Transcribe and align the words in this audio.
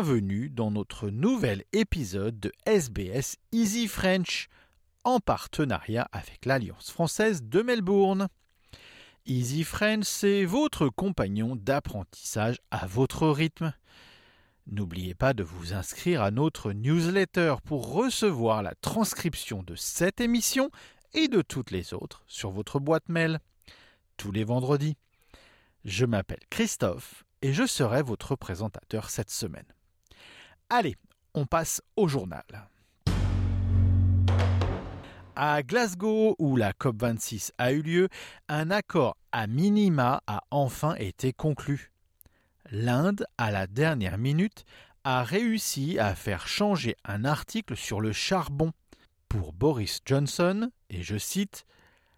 bienvenue 0.00 0.48
dans 0.48 0.70
notre 0.70 1.10
nouvel 1.10 1.64
épisode 1.72 2.38
de 2.38 2.52
SBS 2.66 3.36
Easy 3.50 3.88
French 3.88 4.48
en 5.02 5.18
partenariat 5.18 6.08
avec 6.12 6.46
l'Alliance 6.46 6.92
française 6.92 7.42
de 7.42 7.62
Melbourne. 7.62 8.28
Easy 9.26 9.64
French, 9.64 10.04
c'est 10.04 10.44
votre 10.44 10.88
compagnon 10.88 11.56
d'apprentissage 11.56 12.58
à 12.70 12.86
votre 12.86 13.26
rythme. 13.26 13.74
N'oubliez 14.68 15.16
pas 15.16 15.34
de 15.34 15.42
vous 15.42 15.74
inscrire 15.74 16.22
à 16.22 16.30
notre 16.30 16.70
newsletter 16.70 17.56
pour 17.64 17.92
recevoir 17.92 18.62
la 18.62 18.76
transcription 18.76 19.64
de 19.64 19.74
cette 19.74 20.20
émission 20.20 20.70
et 21.12 21.26
de 21.26 21.42
toutes 21.42 21.72
les 21.72 21.92
autres 21.92 22.22
sur 22.28 22.52
votre 22.52 22.78
boîte 22.78 23.08
mail 23.08 23.40
tous 24.16 24.30
les 24.30 24.44
vendredis. 24.44 24.96
Je 25.84 26.06
m'appelle 26.06 26.46
Christophe 26.50 27.24
et 27.42 27.52
je 27.52 27.66
serai 27.66 28.02
votre 28.02 28.36
présentateur 28.36 29.10
cette 29.10 29.30
semaine. 29.30 29.66
Allez, 30.70 30.96
on 31.34 31.46
passe 31.46 31.80
au 31.96 32.08
journal. 32.08 32.44
À 35.34 35.62
Glasgow, 35.62 36.36
où 36.38 36.56
la 36.56 36.72
COP26 36.72 37.52
a 37.58 37.72
eu 37.72 37.80
lieu, 37.80 38.08
un 38.48 38.70
accord 38.70 39.16
à 39.32 39.46
minima 39.46 40.22
a 40.26 40.42
enfin 40.50 40.94
été 40.96 41.32
conclu. 41.32 41.92
L'Inde, 42.70 43.24
à 43.38 43.50
la 43.50 43.66
dernière 43.66 44.18
minute, 44.18 44.64
a 45.04 45.22
réussi 45.22 45.98
à 45.98 46.14
faire 46.14 46.46
changer 46.48 46.96
un 47.04 47.24
article 47.24 47.76
sur 47.76 48.00
le 48.00 48.12
charbon. 48.12 48.72
Pour 49.28 49.52
Boris 49.52 50.00
Johnson, 50.04 50.70
et 50.90 51.02
je 51.02 51.16
cite, 51.16 51.64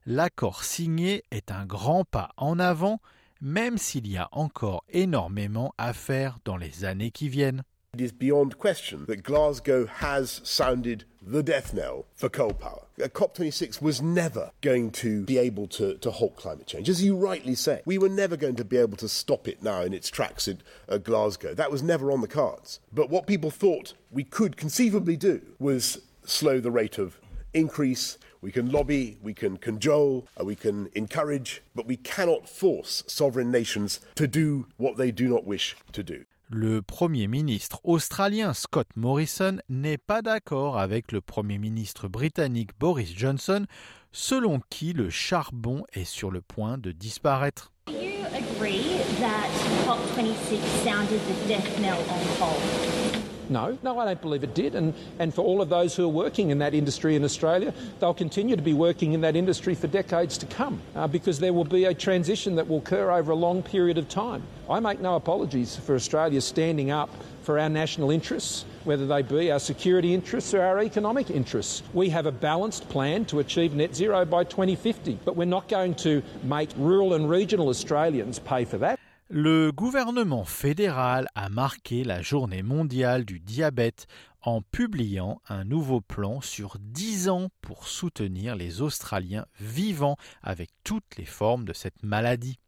L'accord 0.07 0.65
signé 0.65 1.24
est 1.30 1.52
un 1.52 1.67
grand 1.67 2.05
pas 2.05 2.30
en 2.37 2.59
avant 2.59 3.01
même 3.41 3.79
s'il 3.79 4.07
y 4.07 4.19
a 4.19 4.29
encore 4.33 4.85
énormément 4.91 5.74
à 5.79 5.93
faire 5.93 6.39
dans 6.45 6.57
les 6.57 6.85
années 6.85 7.11
qui 7.11 7.29
viennent. 7.29 7.63
It 7.93 8.01
is 8.01 8.13
beyond 8.13 8.57
question 8.57 9.05
that 9.07 9.24
Glasgow 9.24 9.85
has 9.85 10.41
sounded 10.45 11.05
the 11.21 11.43
death 11.43 11.74
knell 11.74 12.07
for 12.15 12.29
coal 12.29 12.52
power. 12.52 12.85
COP26 12.99 13.83
was 13.83 14.01
never 14.01 14.52
going 14.60 14.93
to 14.93 15.24
be 15.24 15.38
able 15.38 15.66
to, 15.66 15.95
to 15.95 16.13
halt 16.13 16.37
climate 16.37 16.68
change. 16.68 16.88
As 16.88 17.02
you 17.02 17.16
rightly 17.16 17.57
say, 17.57 17.83
we 17.85 17.99
were 17.99 18.09
never 18.09 18.37
going 18.37 18.55
to 18.55 18.65
be 18.65 18.77
able 18.77 18.96
to 18.99 19.09
stop 19.09 19.49
it 19.49 19.65
now 19.65 19.80
in 19.80 19.93
its 19.93 20.09
tracks 20.09 20.46
at 20.46 20.59
uh, 20.88 20.99
Glasgow. 20.99 21.52
That 21.52 21.73
was 21.73 21.83
never 21.83 22.13
on 22.13 22.21
the 22.21 22.29
cards. 22.29 22.79
But 22.93 23.11
what 23.11 23.27
people 23.27 23.51
thought 23.51 23.95
we 24.13 24.23
could 24.23 24.57
conceivably 24.57 25.16
do 25.16 25.43
was 25.59 26.01
slow 26.24 26.61
the 26.61 26.71
rate 26.71 26.96
of 26.96 27.18
increase 27.52 28.18
We 28.43 28.52
can 28.52 28.71
lobby, 28.71 29.18
we 29.23 29.35
can 29.35 29.59
cajole, 29.59 30.27
uh, 30.41 30.45
we 30.45 30.57
can 30.57 30.88
encourage, 30.95 31.63
but 31.74 31.87
we 31.87 31.96
cannot 31.96 32.49
force 32.49 33.05
sovereign 33.07 33.51
nations 33.51 34.01
to 34.15 34.27
do 34.27 34.66
what 34.79 34.96
they 34.96 35.11
do 35.11 35.29
not 35.29 35.45
wish 35.45 35.77
to 35.93 36.02
do. 36.02 36.24
Le 36.52 36.82
Premier 36.82 37.29
ministre 37.29 37.79
australien 37.84 38.54
Scott 38.54 38.88
Morrison 38.96 39.59
n'est 39.68 39.98
pas 39.98 40.20
d'accord 40.20 40.80
avec 40.80 41.12
le 41.12 41.20
Premier 41.20 41.59
ministre 41.59 42.09
britannique 42.09 42.73
Boris 42.76 43.16
Johnson, 43.16 43.66
selon 44.10 44.60
qui 44.68 44.93
le 44.93 45.10
charbon 45.10 45.84
est 45.93 46.04
sur 46.04 46.32
le 46.32 46.40
point 46.40 46.76
de 46.76 46.90
disparaître. 46.90 47.71
Do 47.87 47.93
you 47.93 48.26
agree 48.34 48.98
that 49.21 49.46
COP26 49.87 50.59
sounded 50.82 51.21
the 51.21 51.46
death 51.46 51.78
knell 51.78 51.95
on 52.10 52.38
coal? 52.40 53.10
No, 53.51 53.76
no, 53.82 53.98
I 53.98 54.04
don't 54.04 54.23
believe 54.23 54.45
it 54.45 54.54
did. 54.54 54.76
And, 54.76 54.95
and 55.18 55.34
for 55.34 55.43
all 55.43 55.60
of 55.60 55.68
those 55.68 55.96
who 55.96 56.04
are 56.04 56.09
working 56.09 56.51
in 56.51 56.59
that 56.60 56.73
industry 56.73 57.16
in 57.16 57.24
Australia, 57.24 57.74
they'll 57.98 58.15
continue 58.15 58.54
to 58.54 58.62
be 58.62 58.74
working 58.74 59.12
in 59.12 59.23
that 59.23 59.34
industry 59.34 59.74
for 59.74 59.88
decades 59.88 60.38
to 60.38 60.46
come 60.46 60.80
uh, 60.95 61.09
because 61.09 61.40
there 61.40 61.52
will 61.52 61.65
be 61.65 61.84
a 61.84 61.93
transition 61.93 62.54
that 62.54 62.68
will 62.68 62.78
occur 62.78 63.10
over 63.10 63.32
a 63.32 63.37
long 63.37 63.62
period 63.62 63.98
of 63.98 64.09
time. 64.09 64.44
I 64.71 64.78
make 64.78 65.00
no 65.00 65.16
apologies 65.16 65.77
for 65.77 65.97
Australia 65.97 66.41
standing 66.41 66.93
up 66.93 67.10
for 67.43 67.59
our 67.59 67.69
national 67.69 68.12
interests, 68.12 68.65
whether 68.84 69.06
they 69.06 69.22
be 69.22 69.50
our 69.50 69.59
security 69.59 70.15
interests 70.15 70.55
or 70.55 70.62
our 70.62 70.81
economic 70.81 71.28
interests. 71.28 71.83
We 71.93 72.10
have 72.10 72.27
a 72.27 72.33
balanced 72.33 72.89
plan 72.89 73.25
to 73.27 73.41
achieve 73.41 73.75
net 73.75 73.97
zero 73.97 74.25
by 74.25 74.44
2050, 74.44 75.19
but 75.25 75.34
we're 75.34 75.44
not 75.44 75.69
going 75.69 75.97
to 75.97 76.22
make 76.44 76.69
rural 76.77 77.15
and 77.15 77.28
regional 77.28 77.69
Australians 77.69 78.39
pay 78.39 78.65
for 78.65 78.78
that. 78.78 79.00
Le 79.33 79.71
gouvernement 79.71 80.45
fédéral 80.45 81.29
a 81.37 81.49
marqué 81.49 82.03
la 82.03 82.21
journée 82.21 82.65
mondiale 82.65 83.25
du 83.25 83.39
diabète 83.39 84.09
en 84.43 84.61
publiant 84.61 85.41
un 85.49 85.63
nouveau 85.63 86.01
plan 86.01 86.41
sur 86.41 86.79
10 86.81 87.29
ans 87.29 87.49
pour 87.63 87.87
soutenir 87.87 88.57
les 88.57 88.81
Australiens 88.81 89.47
vivant 89.61 90.17
avec 90.43 90.71
toutes 90.83 91.17
les 91.17 91.27
formes 91.27 91.65
de 91.65 91.73
cette 91.73 92.03
maladie. 92.03 92.59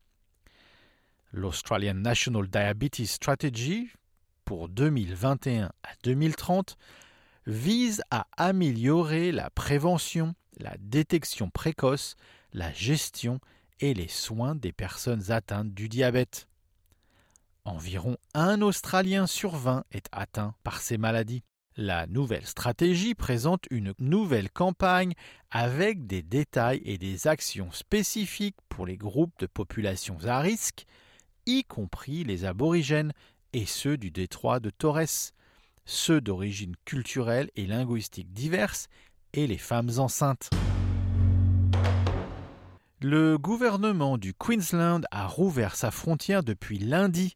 L'Australian 1.33 1.95
National 1.95 2.47
Diabetes 2.47 3.07
Strategy 3.07 3.91
pour 4.45 4.69
2021 4.69 5.65
à 5.65 5.89
2030 6.05 6.77
vise 7.49 8.05
à 8.13 8.29
améliorer 8.37 9.33
la 9.33 9.51
prévention, 9.51 10.37
la 10.59 10.77
détection 10.79 11.51
précoce, 11.51 12.15
la 12.53 12.73
gestion 12.73 13.41
et 13.81 13.95
les 13.95 14.07
soins 14.07 14.55
des 14.55 14.73
personnes 14.73 15.33
atteintes 15.33 15.75
du 15.75 15.89
diabète. 15.89 16.47
Environ 17.65 18.17
un 18.35 18.61
Australien 18.61 19.29
sur 19.29 19.55
20 19.55 19.85
est 19.93 20.09
atteint 20.11 20.55
par 20.65 20.81
ces 20.81 20.99
maladies. 20.99 21.45
La 21.77 22.07
nouvelle 22.09 22.45
stratégie 22.45 23.15
présente 23.15 23.67
une 23.71 23.95
nouvelle 24.01 24.51
campagne 24.51 25.15
avec 25.51 26.07
des 26.07 26.23
détails 26.23 26.83
et 26.85 26.99
des 26.99 27.29
actions 27.29 27.71
spécifiques 27.71 28.57
pour 28.69 28.85
les 28.85 28.97
groupes 28.97 29.39
de 29.39 29.47
populations 29.47 30.19
à 30.25 30.41
risque, 30.41 30.87
y 31.47 31.63
compris 31.63 32.25
les 32.25 32.45
aborigènes 32.45 33.13
et 33.53 33.65
ceux 33.65 33.97
du 33.97 34.11
détroit 34.11 34.59
de 34.59 34.71
Torres, 34.71 35.33
ceux 35.85 36.21
d'origine 36.21 36.75
culturelle 36.85 37.49
et 37.55 37.67
linguistique 37.67 38.33
diverses 38.33 38.89
et 39.35 39.47
les 39.47 39.59
femmes 39.59 39.91
enceintes. 39.99 40.51
Le 43.05 43.37
gouvernement 43.37 44.17
du 44.17 44.33
Queensland 44.33 45.01
a 45.11 45.27
rouvert 45.27 45.75
sa 45.75 45.91
frontière 45.91 46.45
depuis 46.45 46.79
lundi. 46.79 47.35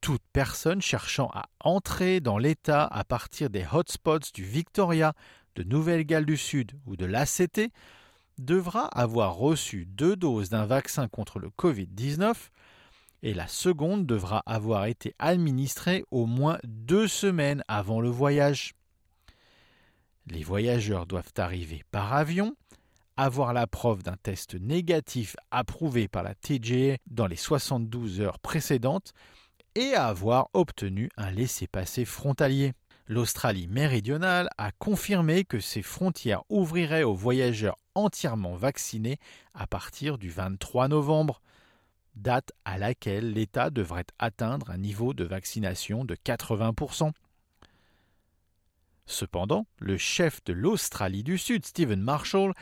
Toute 0.00 0.22
personne 0.32 0.80
cherchant 0.80 1.30
à 1.34 1.50
entrer 1.60 2.20
dans 2.20 2.38
l'État 2.38 2.86
à 2.86 3.04
partir 3.04 3.50
des 3.50 3.66
hotspots 3.70 4.32
du 4.32 4.44
Victoria, 4.44 5.12
de 5.56 5.62
Nouvelle-Galles 5.62 6.24
du 6.24 6.38
Sud 6.38 6.72
ou 6.86 6.96
de 6.96 7.04
l'ACT 7.04 7.70
devra 8.38 8.86
avoir 8.86 9.34
reçu 9.34 9.84
deux 9.84 10.16
doses 10.16 10.48
d'un 10.48 10.64
vaccin 10.64 11.06
contre 11.06 11.38
le 11.38 11.50
Covid-19 11.50 12.34
et 13.22 13.34
la 13.34 13.48
seconde 13.48 14.06
devra 14.06 14.42
avoir 14.46 14.86
été 14.86 15.14
administrée 15.18 16.02
au 16.10 16.24
moins 16.24 16.58
deux 16.64 17.08
semaines 17.08 17.62
avant 17.68 18.00
le 18.00 18.08
voyage. 18.08 18.72
Les 20.28 20.42
voyageurs 20.42 21.04
doivent 21.04 21.34
arriver 21.36 21.84
par 21.90 22.14
avion, 22.14 22.56
avoir 23.16 23.52
la 23.52 23.66
preuve 23.66 24.02
d'un 24.02 24.16
test 24.16 24.54
négatif 24.54 25.36
approuvé 25.50 26.08
par 26.08 26.22
la 26.22 26.34
TGA 26.34 26.96
dans 27.06 27.26
les 27.26 27.36
72 27.36 28.20
heures 28.20 28.38
précédentes 28.38 29.12
et 29.74 29.94
avoir 29.94 30.48
obtenu 30.52 31.08
un 31.16 31.30
laissez-passer 31.30 32.04
frontalier. 32.04 32.72
L'Australie 33.08 33.68
méridionale 33.68 34.48
a 34.58 34.70
confirmé 34.72 35.44
que 35.44 35.60
ses 35.60 35.82
frontières 35.82 36.42
ouvriraient 36.48 37.02
aux 37.02 37.14
voyageurs 37.14 37.76
entièrement 37.94 38.54
vaccinés 38.54 39.18
à 39.54 39.66
partir 39.66 40.18
du 40.18 40.30
23 40.30 40.88
novembre, 40.88 41.42
date 42.14 42.52
à 42.64 42.78
laquelle 42.78 43.32
l'État 43.32 43.70
devrait 43.70 44.06
atteindre 44.18 44.70
un 44.70 44.78
niveau 44.78 45.14
de 45.14 45.24
vaccination 45.24 46.04
de 46.04 46.14
80%. 46.14 47.12
Cependant, 49.06 49.66
le 49.78 49.98
chef 49.98 50.42
de 50.44 50.52
l'Australie 50.52 51.24
du 51.24 51.38
Sud, 51.38 51.66
Stephen 51.66 52.00
Marshall, 52.00 52.54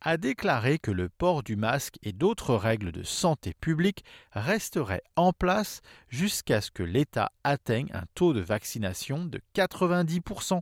a 0.00 0.16
déclaré 0.16 0.78
que 0.78 0.90
le 0.90 1.08
port 1.08 1.42
du 1.42 1.56
masque 1.56 1.98
et 2.02 2.12
d'autres 2.12 2.54
règles 2.54 2.92
de 2.92 3.02
santé 3.02 3.54
publique 3.54 4.04
resteraient 4.32 5.02
en 5.16 5.32
place 5.32 5.80
jusqu'à 6.08 6.60
ce 6.60 6.70
que 6.70 6.82
l'État 6.82 7.32
atteigne 7.44 7.90
un 7.92 8.04
taux 8.14 8.32
de 8.32 8.40
vaccination 8.40 9.24
de 9.24 9.40
90%, 9.54 10.60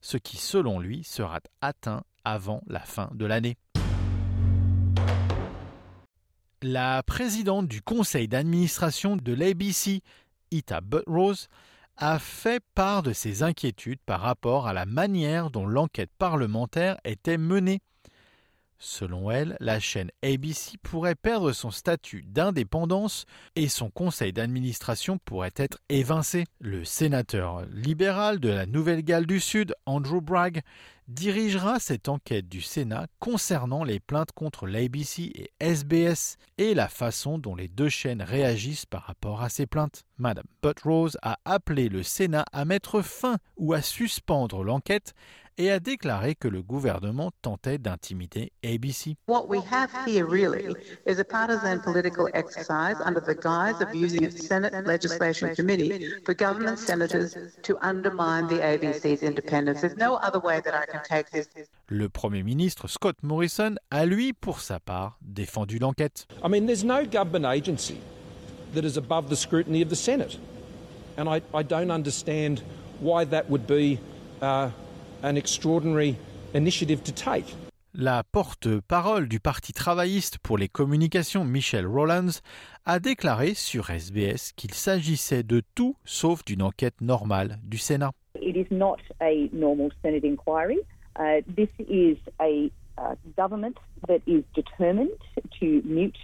ce 0.00 0.16
qui 0.16 0.36
selon 0.36 0.80
lui 0.80 1.04
sera 1.04 1.40
atteint 1.60 2.04
avant 2.24 2.62
la 2.66 2.80
fin 2.80 3.10
de 3.14 3.26
l'année. 3.26 3.56
La 6.62 7.02
présidente 7.02 7.68
du 7.68 7.82
conseil 7.82 8.26
d'administration 8.26 9.16
de 9.16 9.34
l'ABC, 9.34 10.00
Ita 10.50 10.80
Buttrose, 10.80 11.48
a 11.96 12.18
fait 12.18 12.62
part 12.74 13.02
de 13.02 13.12
ses 13.12 13.42
inquiétudes 13.42 14.00
par 14.06 14.20
rapport 14.20 14.66
à 14.66 14.72
la 14.72 14.86
manière 14.86 15.50
dont 15.50 15.66
l'enquête 15.66 16.10
parlementaire 16.18 16.98
était 17.04 17.38
menée 17.38 17.82
Selon 18.78 19.30
elle, 19.30 19.56
la 19.60 19.80
chaîne 19.80 20.10
ABC 20.22 20.76
pourrait 20.82 21.14
perdre 21.14 21.52
son 21.52 21.70
statut 21.70 22.22
d'indépendance 22.26 23.24
et 23.56 23.68
son 23.68 23.90
conseil 23.90 24.32
d'administration 24.32 25.18
pourrait 25.18 25.54
être 25.56 25.78
évincé. 25.88 26.44
Le 26.60 26.84
sénateur 26.84 27.64
libéral 27.66 28.40
de 28.40 28.50
la 28.50 28.66
Nouvelle-Galles 28.66 29.26
du 29.26 29.40
Sud, 29.40 29.74
Andrew 29.86 30.20
Bragg, 30.20 30.62
dirigera 31.08 31.80
cette 31.80 32.08
enquête 32.08 32.48
du 32.48 32.62
Sénat 32.62 33.06
concernant 33.18 33.84
les 33.84 34.00
plaintes 34.00 34.32
contre 34.32 34.66
l'ABC 34.66 35.30
et 35.34 35.50
SBS 35.60 36.38
et 36.56 36.74
la 36.74 36.88
façon 36.88 37.38
dont 37.38 37.54
les 37.54 37.68
deux 37.68 37.90
chaînes 37.90 38.22
réagissent 38.22 38.86
par 38.86 39.02
rapport 39.02 39.42
à 39.42 39.50
ces 39.50 39.66
plaintes. 39.66 40.04
Madame 40.16 40.46
Buttrose 40.62 41.18
a 41.22 41.38
appelé 41.44 41.88
le 41.88 42.02
Sénat 42.02 42.46
à 42.52 42.64
mettre 42.64 43.02
fin 43.02 43.36
ou 43.56 43.74
à 43.74 43.82
suspendre 43.82 44.62
l'enquête 44.62 45.14
et 45.58 45.70
a 45.70 45.80
déclaré 45.80 46.34
que 46.34 46.48
le 46.48 46.62
gouvernement 46.62 47.30
tentait 47.42 47.78
d'intimider 47.78 48.52
ABC. 48.64 49.16
What 49.26 49.48
we 49.48 49.60
have 49.70 49.90
here 50.06 50.26
really 50.26 50.74
is 51.06 51.18
a 51.18 51.24
partisan 51.24 51.80
political 51.80 52.28
exercise 52.34 52.96
under 53.04 53.20
the 53.20 53.34
guise 53.34 53.80
of 53.80 53.94
using 53.94 54.24
its 54.24 54.46
Senate 54.46 54.74
Legislation 54.84 55.54
Committee 55.54 56.06
for 56.24 56.34
government 56.34 56.78
senators 56.78 57.36
to 57.62 57.76
undermine 57.82 58.48
the 58.48 58.58
ABC's 58.60 59.22
independence. 59.22 59.80
There's 59.80 59.96
no 59.96 60.16
other 60.16 60.40
way 60.40 60.60
that 60.64 60.74
I 60.74 60.86
can 60.86 61.02
take 61.04 61.30
this. 61.30 61.48
Le 61.88 62.08
Premier 62.08 62.42
ministre 62.42 62.88
Scott 62.88 63.16
Morrison 63.22 63.76
a 63.90 64.06
lui, 64.06 64.32
pour 64.32 64.60
sa 64.60 64.80
part, 64.80 65.18
défendu 65.22 65.78
l'enquête. 65.78 66.26
I 66.42 66.48
mean, 66.48 66.66
there's 66.66 66.84
no 66.84 67.04
government 67.04 67.46
agency 67.46 68.00
that 68.74 68.84
is 68.84 68.96
above 68.96 69.28
the 69.28 69.36
scrutiny 69.36 69.82
of 69.82 69.88
the 69.88 69.96
Senate. 69.96 70.38
And 71.16 71.28
I, 71.28 71.42
I 71.52 71.62
don't 71.62 71.90
understand 71.90 72.62
why 73.00 73.24
that 73.26 73.48
would 73.48 73.66
be 73.66 74.00
uh, 74.42 74.70
an 75.22 75.36
extraordinary 75.36 76.16
initiative 76.54 77.02
to 77.02 77.12
take. 77.12 77.54
La 77.96 78.24
porte-parole 78.24 79.28
du 79.28 79.38
Parti 79.38 79.72
travailliste 79.72 80.38
pour 80.38 80.58
les 80.58 80.66
communications, 80.68 81.44
Michelle 81.44 81.86
Rowlands, 81.86 82.40
a 82.86 82.98
déclaré 82.98 83.54
sur 83.54 83.90
SBS 83.90 84.52
qu'il 84.56 84.74
s'agissait 84.74 85.44
de 85.44 85.62
tout 85.76 85.94
sauf 86.04 86.44
d'une 86.44 86.62
enquête 86.62 87.00
normale 87.00 87.60
du 87.62 87.78
Sénat. 87.78 88.10
It 88.42 88.56
is 88.56 88.66
not 88.74 88.96
a 89.20 89.48
normal 89.52 89.90
Senate 90.02 90.24
inquiry. 90.24 90.80
Uh, 91.16 91.42
this 91.54 91.68
is 91.88 92.16
a 92.40 92.68
uh, 92.98 93.14
government 93.36 93.76
that 94.08 94.22
is 94.26 94.42
determined 94.56 95.16
to 95.60 95.80
mute 95.84 96.18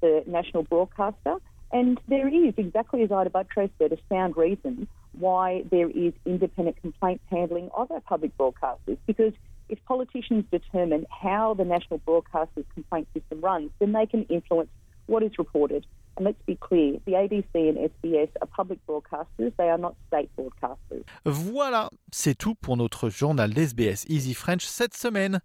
the 0.00 0.22
national 0.28 0.62
broadcaster, 0.62 1.38
and 1.72 1.98
there 2.08 2.28
is, 2.28 2.54
exactly 2.56 3.02
as 3.02 3.10
Ida 3.10 3.30
Buttrose 3.30 3.70
said, 3.78 3.92
a 3.92 3.98
sound 4.08 4.36
reason 4.36 4.86
why 5.18 5.64
there 5.70 5.90
is 5.90 6.12
independent 6.24 6.80
complaint 6.80 7.20
handling 7.30 7.70
of 7.74 7.90
our 7.90 8.00
public 8.00 8.36
broadcasters. 8.38 8.98
Because 9.06 9.32
if 9.68 9.78
politicians 9.84 10.44
determine 10.50 11.06
how 11.10 11.54
the 11.54 11.64
national 11.64 12.00
broadcasters 12.00 12.64
complaint 12.74 13.08
system 13.14 13.40
runs, 13.40 13.70
then 13.78 13.92
they 13.92 14.06
can 14.06 14.24
influence 14.24 14.68
what 15.06 15.22
is 15.22 15.32
reported. 15.38 15.86
And 16.16 16.24
let's 16.24 16.40
be 16.46 16.56
clear, 16.56 16.98
the 17.04 17.12
ABC 17.12 17.44
and 17.54 17.76
SBS 17.76 18.30
are 18.40 18.46
public 18.46 18.78
broadcasters, 18.88 19.52
they 19.58 19.68
are 19.68 19.78
not 19.78 19.94
state 20.08 20.30
broadcasters. 20.36 21.04
Voilà, 21.24 21.90
c'est 22.10 22.34
tout 22.34 22.54
pour 22.54 22.76
notre 22.76 23.10
journal 23.10 23.52
d'SBS 23.52 24.06
Easy 24.08 24.32
French 24.34 24.64
cette 24.64 24.94
semaine. 24.94 25.40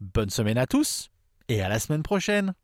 Bonne 0.00 0.30
semaine 0.30 0.58
à 0.58 0.66
tous 0.66 1.10
et 1.48 1.60
à 1.60 1.68
la 1.68 1.78
semaine 1.78 2.02
prochaine. 2.02 2.54